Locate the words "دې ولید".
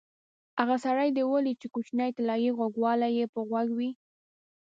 1.17-1.57